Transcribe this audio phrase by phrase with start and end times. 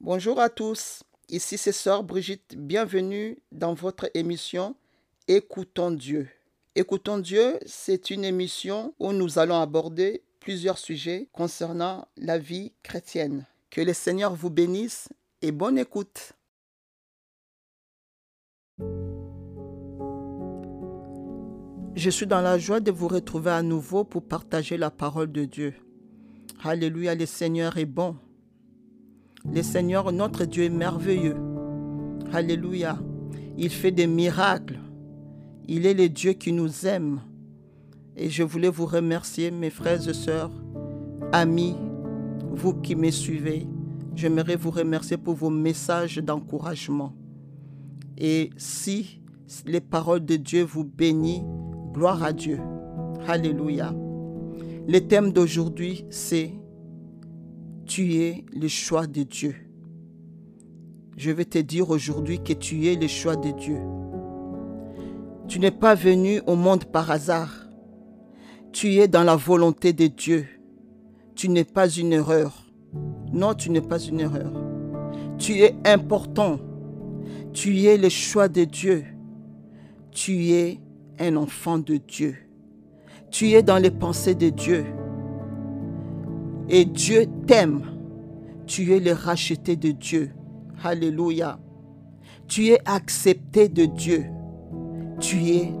[0.00, 4.74] Bonjour à tous, ici c'est Sœur Brigitte, bienvenue dans votre émission
[5.28, 6.28] Écoutons Dieu.
[6.74, 13.46] Écoutons Dieu, c'est une émission où nous allons aborder plusieurs sujets concernant la vie chrétienne.
[13.70, 15.08] Que le Seigneur vous bénisse
[15.40, 16.32] et bonne écoute.
[21.96, 25.44] Je suis dans la joie de vous retrouver à nouveau pour partager la parole de
[25.44, 25.74] Dieu.
[26.62, 28.16] Alléluia, le Seigneur est bon.
[29.52, 31.36] Le Seigneur, notre Dieu, est merveilleux.
[32.32, 32.98] Alléluia.
[33.56, 34.80] Il fait des miracles.
[35.68, 37.20] Il est le Dieu qui nous aime.
[38.16, 40.50] Et je voulais vous remercier, mes frères et sœurs,
[41.32, 41.76] amis,
[42.52, 43.66] vous qui me suivez.
[44.16, 47.12] J'aimerais vous remercier pour vos messages d'encouragement.
[48.16, 49.20] Et si
[49.66, 51.44] les paroles de Dieu vous bénissent,
[51.92, 52.60] gloire à Dieu.
[53.26, 53.94] Alléluia.
[54.86, 56.52] Le thème d'aujourd'hui, c'est
[57.86, 59.54] Tu es le choix de Dieu.
[61.16, 63.78] Je vais te dire aujourd'hui que tu es le choix de Dieu.
[65.48, 67.68] Tu n'es pas venu au monde par hasard.
[68.72, 70.46] Tu es dans la volonté de Dieu.
[71.34, 72.64] Tu n'es pas une erreur.
[73.32, 74.52] Non, tu n'es pas une erreur.
[75.38, 76.58] Tu es important.
[77.52, 79.04] Tu es le choix de Dieu.
[80.10, 80.80] Tu es
[81.20, 82.36] un enfant de Dieu.
[83.30, 84.86] Tu es dans les pensées de Dieu.
[86.68, 87.82] Et Dieu t'aime.
[88.66, 90.30] Tu es le racheté de Dieu.
[90.82, 91.58] Alléluia.
[92.48, 94.24] Tu es accepté de Dieu.
[95.20, 95.72] Tu es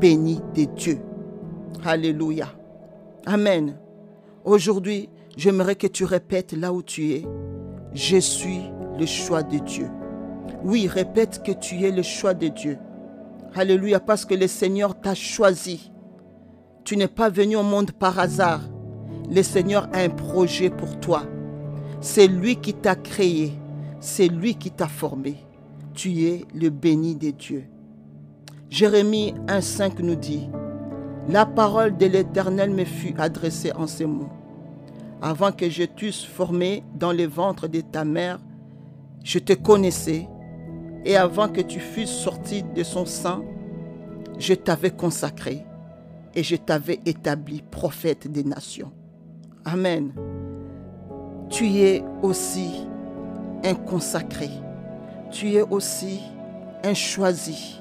[0.00, 0.98] béni de Dieu.
[1.84, 2.48] Alléluia.
[3.26, 3.76] Amen.
[4.44, 7.24] Aujourd'hui, j'aimerais que tu répètes là où tu es.
[7.94, 8.62] Je suis
[8.98, 9.88] le choix de Dieu.
[10.64, 12.78] Oui, répète que tu es le choix de Dieu.
[13.54, 15.92] Alléluia, parce que le Seigneur t'a choisi.
[16.84, 18.62] Tu n'es pas venu au monde par hasard.
[19.30, 21.24] Le Seigneur a un projet pour toi.
[22.00, 23.52] C'est lui qui t'a créé.
[24.00, 25.36] C'est lui qui t'a formé.
[25.92, 27.64] Tu es le béni de Dieu.
[28.70, 30.48] Jérémie 1.5 nous dit,
[31.28, 34.30] La parole de l'Éternel me fut adressée en ces mots.
[35.20, 38.38] Avant que je t'eusse formé dans le ventre de ta mère,
[39.24, 40.28] je te connaissais,
[41.04, 43.44] et avant que tu fusses sorti de son sang,
[44.38, 45.64] je t'avais consacré
[46.34, 48.92] et je t'avais établi prophète des nations.
[49.70, 50.12] Amen.
[51.50, 52.86] Tu es aussi
[53.64, 54.48] un consacré.
[55.30, 56.20] Tu es aussi
[56.84, 57.80] un choisi.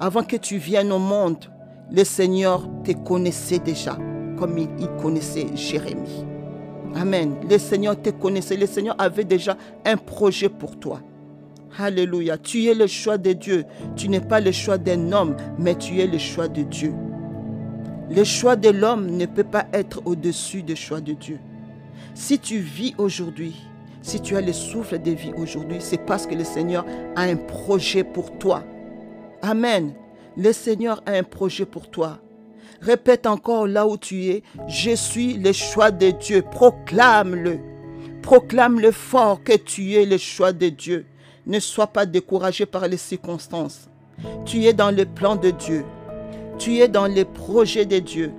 [0.00, 1.44] Avant que tu viennes au monde,
[1.92, 3.96] le Seigneur te connaissait déjà,
[4.36, 4.68] comme il,
[5.00, 6.24] connaissait Jérémie.
[6.96, 7.36] Amen.
[7.48, 8.56] Le Seigneur te connaissait.
[8.56, 11.00] Le Seigneur avait déjà un projet pour toi.
[11.78, 12.36] Alléluia.
[12.36, 13.64] Tu es le choix de Dieu.
[13.94, 16.92] Tu n'es pas le choix d'un homme, mais tu es le choix de Dieu.
[18.10, 21.38] Le choix de l'homme ne peut pas être au-dessus du choix de Dieu.
[22.14, 23.54] Si tu vis aujourd'hui,
[24.00, 26.86] si tu as le souffle de vie aujourd'hui, c'est parce que le Seigneur
[27.16, 28.64] a un projet pour toi.
[29.42, 29.92] Amen.
[30.36, 32.18] Le Seigneur a un projet pour toi.
[32.80, 36.42] Répète encore là où tu es, je suis le choix de Dieu.
[36.42, 37.58] Proclame-le.
[38.22, 41.04] Proclame-le fort que tu es le choix de Dieu.
[41.46, 43.88] Ne sois pas découragé par les circonstances.
[44.46, 45.84] Tu es dans le plan de Dieu.
[46.58, 48.32] Tu es dans les projets de Dieu.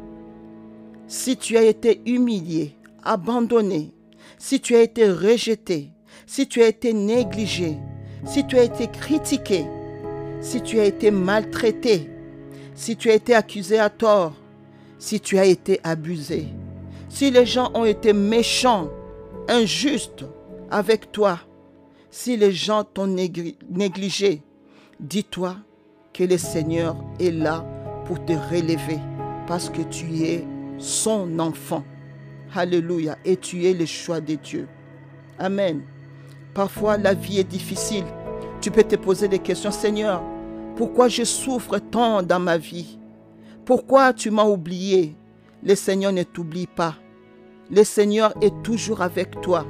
[1.08, 3.92] Si tu as été humilié, abandonné,
[4.38, 5.90] si tu as été rejeté,
[6.28, 7.78] si tu as été négligé,
[8.26, 9.66] si tu as été critiqué,
[10.42, 12.10] si tu as été maltraité,
[12.76, 14.34] si tu as été accusé à tort,
[15.00, 16.48] si tu as été abusé,
[17.08, 18.90] si les gens ont été méchants,
[19.48, 20.26] injustes
[20.70, 21.40] avec toi,
[22.12, 24.42] si les gens t'ont négligé,
[25.00, 25.56] dis-toi
[26.14, 27.66] que le Seigneur est là
[28.18, 29.00] te relever
[29.46, 30.44] parce que tu es
[30.80, 31.84] son enfant.
[32.56, 33.18] Alléluia.
[33.26, 34.68] Et tu es le choix de Dieu.
[35.38, 35.82] Amen.
[36.54, 38.06] Parfois, la vie est difficile.
[38.62, 39.72] Tu peux te poser des questions.
[39.72, 40.24] Seigneur,
[40.76, 42.98] pourquoi je souffre tant dans ma vie?
[43.66, 45.16] Pourquoi tu m'as oublié?
[45.64, 46.96] Le Seigneur ne t'oublie pas.
[47.70, 49.66] Le Seigneur est toujours avec toi.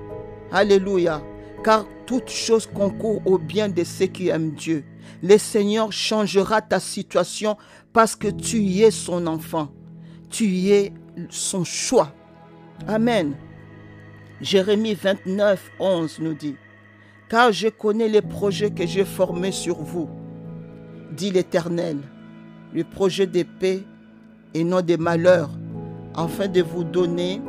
[0.51, 1.21] Alléluia
[1.63, 4.83] car toute chose concourt au bien de ceux qui aiment Dieu.
[5.21, 7.57] Le Seigneur changera ta situation
[7.93, 9.69] parce que tu es son enfant.
[10.29, 10.93] Tu es
[11.29, 12.13] son choix.
[12.87, 13.35] Amen.
[14.41, 16.55] Jérémie 29, 11 nous dit,
[17.29, 20.09] Car je connais les projets que j'ai formés sur vous,
[21.11, 21.97] dit l'Éternel,
[22.73, 23.83] le projet de paix
[24.53, 25.49] et non de malheur,
[26.15, 27.41] afin de vous donner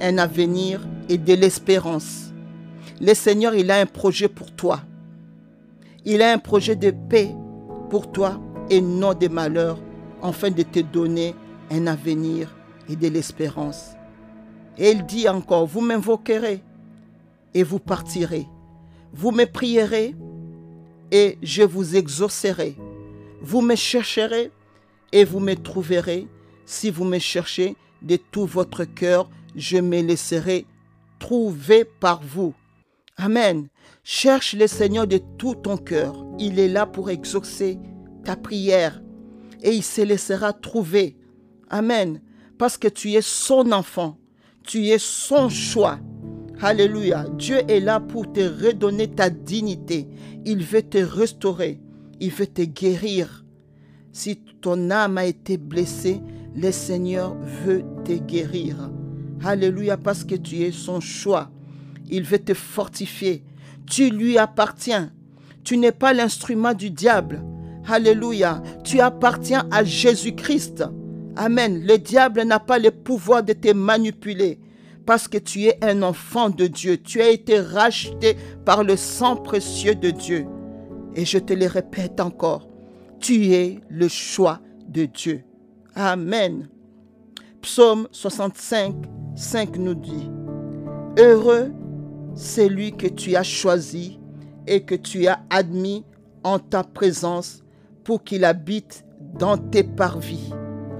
[0.00, 2.32] un avenir et de l'espérance.
[3.00, 4.80] Le Seigneur, il a un projet pour toi.
[6.04, 7.30] Il a un projet de paix
[7.88, 9.78] pour toi et non de malheur,
[10.22, 11.34] afin de te donner
[11.70, 12.54] un avenir
[12.88, 13.90] et de l'espérance.
[14.78, 16.62] Et il dit encore, vous m'invoquerez
[17.54, 18.46] et vous partirez
[19.12, 20.14] Vous me prierez
[21.10, 22.76] et je vous exaucerai.
[23.42, 24.50] Vous me chercherez
[25.12, 26.26] et vous me trouverez.
[26.64, 30.66] Si vous me cherchez de tout votre cœur, je me laisserai
[31.18, 32.54] trouver par vous.
[33.16, 33.68] Amen.
[34.04, 36.16] Cherche le Seigneur de tout ton cœur.
[36.38, 37.78] Il est là pour exaucer
[38.24, 39.02] ta prière
[39.62, 41.16] et il se laissera trouver.
[41.70, 42.20] Amen.
[42.58, 44.18] Parce que tu es son enfant.
[44.64, 45.98] Tu es son choix.
[46.60, 47.26] Alléluia.
[47.38, 50.08] Dieu est là pour te redonner ta dignité.
[50.44, 51.80] Il veut te restaurer.
[52.20, 53.44] Il veut te guérir.
[54.12, 56.20] Si ton âme a été blessée,
[56.54, 57.34] le Seigneur
[57.64, 58.90] veut te guérir.
[59.42, 61.50] Alléluia, parce que tu es son choix.
[62.08, 63.42] Il veut te fortifier.
[63.86, 65.12] Tu lui appartiens.
[65.64, 67.42] Tu n'es pas l'instrument du diable.
[67.88, 68.62] Alléluia.
[68.84, 70.84] Tu appartiens à Jésus-Christ.
[71.36, 71.82] Amen.
[71.86, 74.58] Le diable n'a pas le pouvoir de te manipuler
[75.06, 76.96] parce que tu es un enfant de Dieu.
[76.98, 80.46] Tu as été racheté par le sang précieux de Dieu.
[81.14, 82.68] Et je te le répète encore,
[83.20, 85.42] tu es le choix de Dieu.
[85.94, 86.68] Amen.
[87.60, 88.94] Psaume 65,
[89.36, 90.30] 5 nous dit,
[91.18, 91.70] Heureux
[92.34, 94.18] celui que tu as choisi
[94.66, 96.04] et que tu as admis
[96.44, 97.62] en ta présence
[98.04, 99.04] pour qu'il habite
[99.38, 100.50] dans tes parvis.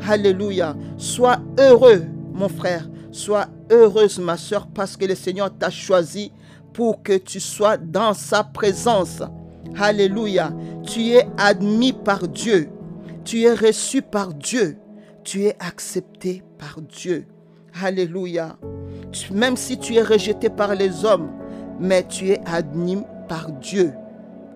[0.09, 0.77] Alléluia.
[0.97, 2.03] Sois heureux,
[2.33, 2.89] mon frère.
[3.11, 6.33] Sois heureuse, ma soeur, parce que le Seigneur t'a choisi
[6.73, 9.23] pour que tu sois dans sa présence.
[9.79, 10.53] Alléluia.
[10.85, 12.71] Tu es admis par Dieu.
[13.25, 14.79] Tu es reçu par Dieu.
[15.25, 17.27] Tu es accepté par Dieu.
[17.83, 18.57] Alléluia.
[19.31, 21.31] Même si tu es rejeté par les hommes,
[21.79, 23.93] mais tu es admis par Dieu.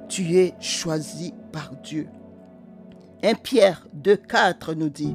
[0.09, 2.09] Tu es choisi par Dieu.
[3.23, 5.15] 1 Pierre 2,4 nous dit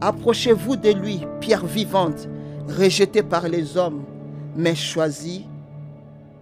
[0.00, 2.28] Approchez-vous de lui, pierre vivante,
[2.68, 4.04] rejetée par les hommes,
[4.54, 5.46] mais choisie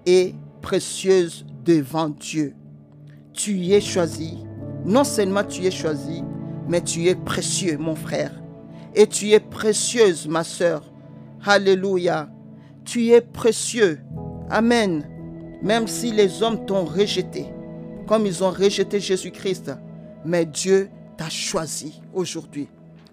[0.04, 2.54] et précieuse devant Dieu.
[3.32, 4.38] Tu es choisi.
[4.84, 6.22] Non seulement tu es choisi,
[6.68, 8.32] mais tu es précieux, mon frère.
[8.94, 10.82] Et tu es précieuse, ma soeur.
[11.44, 12.28] Alléluia.
[12.84, 14.00] Tu es précieux.
[14.50, 15.08] Amen.
[15.62, 17.46] Même si les hommes t'ont rejeté,
[18.06, 19.72] comme ils ont rejeté Jésus-Christ,
[20.24, 22.68] mais Dieu t'a choisi aujourd'hui.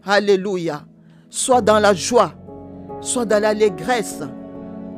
[0.06, 0.84] Alléluia.
[1.30, 2.34] Sois dans la joie,
[3.00, 4.20] sois dans l'allégresse,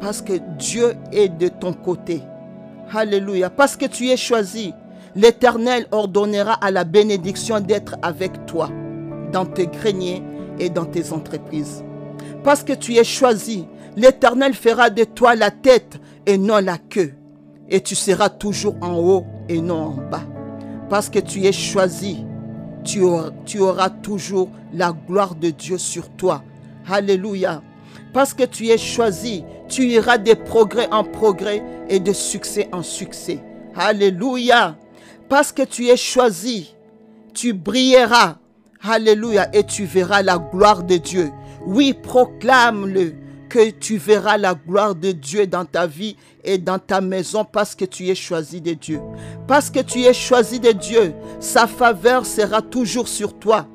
[0.01, 2.21] parce que Dieu est de ton côté.
[2.93, 3.49] Alléluia.
[3.49, 4.73] Parce que tu es choisi,
[5.15, 8.69] l'Éternel ordonnera à la bénédiction d'être avec toi
[9.31, 10.23] dans tes greniers
[10.59, 11.83] et dans tes entreprises.
[12.43, 17.13] Parce que tu es choisi, l'Éternel fera de toi la tête et non la queue.
[17.69, 20.32] Et tu seras toujours en haut et non en bas.
[20.89, 22.25] Parce que tu es choisi,
[22.83, 26.43] tu auras, toujours la gloire de Dieu sur toi.
[26.87, 27.61] Alléluia.
[28.13, 32.83] Parce que tu es choisi, tu iras de progrès en progrès et de succès en
[32.83, 33.39] succès.
[33.75, 34.77] Alléluia.
[35.29, 36.75] Parce que tu es choisi,
[37.33, 38.37] tu brilleras.
[38.81, 39.49] Alléluia.
[39.53, 41.31] Et tu verras la gloire de Dieu.
[41.65, 43.15] Oui, proclame-le
[43.49, 47.75] que tu verras la gloire de Dieu dans ta vie et dans ta maison parce
[47.75, 48.99] que tu es choisi de Dieu.
[49.47, 53.67] Parce que tu es choisi de Dieu, sa faveur sera toujours sur toi.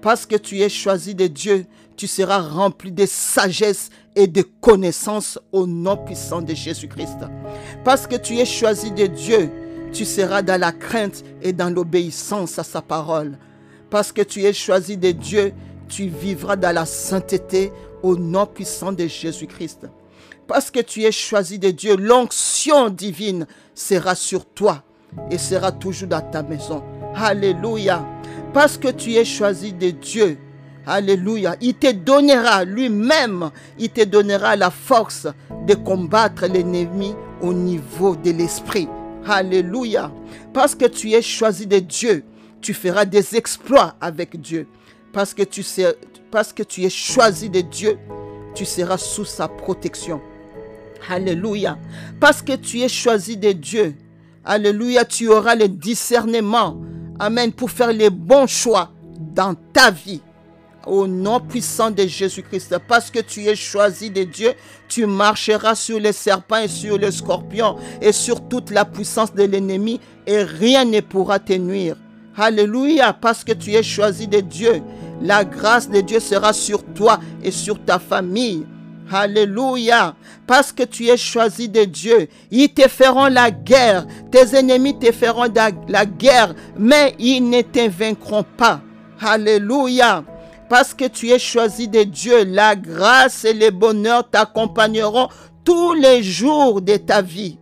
[0.00, 5.38] Parce que tu es choisi de Dieu, tu seras rempli de sagesse et de connaissance
[5.52, 7.18] au nom puissant de Jésus-Christ.
[7.84, 9.50] Parce que tu es choisi de Dieu,
[9.92, 13.38] tu seras dans la crainte et dans l'obéissance à sa parole.
[13.90, 15.52] Parce que tu es choisi de Dieu,
[15.88, 17.72] tu vivras dans la sainteté
[18.02, 19.88] au nom puissant de Jésus-Christ.
[20.48, 24.82] Parce que tu es choisi de Dieu, l'onction divine sera sur toi
[25.30, 26.82] et sera toujours dans ta maison.
[27.14, 28.02] Alléluia.
[28.54, 30.38] Parce que tu es choisi de Dieu.
[30.86, 31.54] Alléluia.
[31.60, 35.26] Il te donnera lui-même, il te donnera la force
[35.66, 38.88] de combattre l'ennemi au niveau de l'esprit.
[39.26, 40.10] Alléluia.
[40.54, 42.24] Parce que tu es choisi de Dieu,
[42.62, 44.66] tu feras des exploits avec Dieu.
[45.12, 45.62] Parce que tu,
[46.30, 47.98] parce que tu es choisi de Dieu,
[48.54, 50.22] tu seras sous sa protection.
[51.08, 51.78] Alléluia.
[52.20, 53.94] Parce que tu es choisi de Dieu.
[54.44, 56.80] Alléluia, tu auras le discernement.
[57.18, 57.52] Amen.
[57.52, 58.92] Pour faire les bons choix
[59.34, 60.20] dans ta vie.
[60.86, 62.76] Au nom puissant de Jésus-Christ.
[62.88, 64.52] Parce que tu es choisi de Dieu,
[64.88, 69.42] tu marcheras sur les serpents et sur les scorpions et sur toute la puissance de
[69.42, 71.96] l'ennemi et rien ne pourra te nuire.
[72.36, 73.12] Alléluia.
[73.12, 74.82] Parce que tu es choisi de Dieu.
[75.20, 78.64] La grâce de Dieu sera sur toi et sur ta famille.
[79.10, 80.14] Alléluia.
[80.46, 82.28] Parce que tu es choisi de Dieu.
[82.50, 84.06] Ils te feront la guerre.
[84.30, 85.52] Tes ennemis te feront
[85.88, 86.54] la guerre.
[86.76, 88.80] Mais ils ne te vaincront pas.
[89.20, 90.24] Alléluia.
[90.68, 92.44] Parce que tu es choisi de Dieu.
[92.44, 95.28] La grâce et le bonheur t'accompagneront
[95.64, 97.58] tous les jours de ta vie.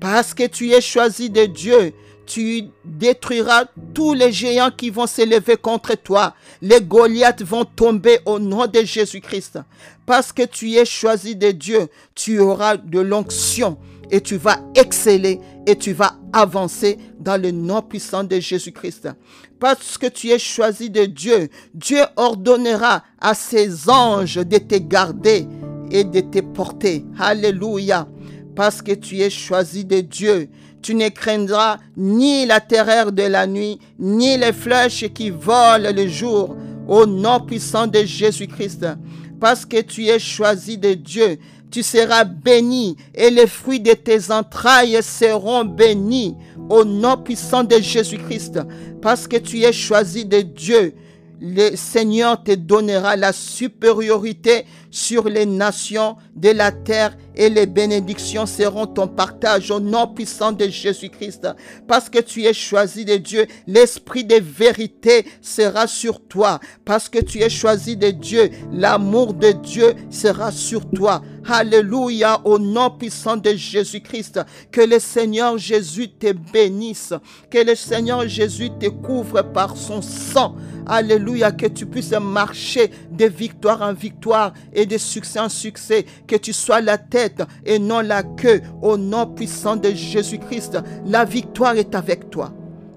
[0.00, 1.92] Parce que tu es choisi de Dieu,
[2.30, 6.34] tu détruiras tous les géants qui vont s'élever contre toi.
[6.62, 9.58] Les Goliaths vont tomber au nom de Jésus-Christ.
[10.06, 13.78] Parce que tu es choisi de Dieu, tu auras de l'onction
[14.12, 19.08] et tu vas exceller et tu vas avancer dans le nom puissant de Jésus-Christ.
[19.58, 25.48] Parce que tu es choisi de Dieu, Dieu ordonnera à ses anges de te garder
[25.90, 27.04] et de te porter.
[27.18, 28.06] Alléluia.
[28.54, 30.48] Parce que tu es choisi de Dieu,
[30.82, 36.08] tu ne craindras ni la terreur de la nuit, ni les flèches qui volent le
[36.08, 36.56] jour,
[36.88, 38.86] au nom puissant de Jésus-Christ.
[39.40, 41.38] Parce que tu es choisi de Dieu,
[41.70, 46.36] tu seras béni et les fruits de tes entrailles seront bénis
[46.68, 48.60] au nom puissant de Jésus-Christ.
[49.00, 50.94] Parce que tu es choisi de Dieu,
[51.40, 58.46] le Seigneur te donnera la supériorité sur les nations de la terre et les bénédictions
[58.46, 61.48] seront ton partage au nom puissant de Jésus-Christ.
[61.86, 66.60] Parce que tu es choisi de Dieu, l'esprit de vérité sera sur toi.
[66.84, 71.22] Parce que tu es choisi de Dieu, l'amour de Dieu sera sur toi.
[71.48, 74.40] Alléluia, au nom puissant de Jésus-Christ.
[74.70, 77.14] Que le Seigneur Jésus te bénisse.
[77.50, 80.54] Que le Seigneur Jésus te couvre par son sang.
[80.86, 86.06] Alléluia, que tu puisses marcher de victoire en victoire et de succès en succès.
[86.26, 88.62] Que tu sois la tête et non la queue.
[88.80, 92.52] Au nom puissant de Jésus-Christ, la victoire est avec toi.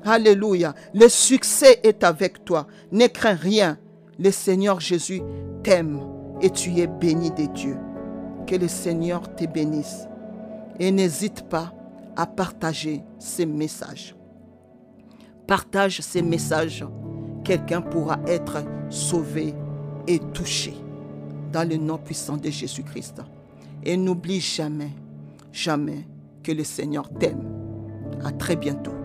[0.06, 0.74] Alléluia.
[0.94, 2.68] Le succès est avec toi.
[2.92, 3.78] Ne crains rien.
[4.18, 5.22] Le Seigneur Jésus
[5.62, 6.00] t'aime
[6.42, 7.76] et tu es béni de Dieu.
[8.48, 10.08] Que le Seigneur te bénisse.
[10.80, 11.74] Et n'hésite pas
[12.16, 14.16] à partager ces messages.
[15.48, 16.86] Partage ces messages
[17.44, 19.54] quelqu'un pourra être sauvé
[20.08, 20.74] et touché
[21.52, 23.22] dans le nom puissant de Jésus-Christ.
[23.84, 24.92] Et n'oublie jamais,
[25.52, 26.08] jamais
[26.42, 27.44] que le Seigneur t'aime.
[28.24, 29.03] À très bientôt.